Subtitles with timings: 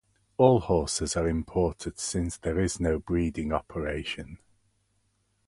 [0.37, 4.39] All horses are imported since there is no breeding operation.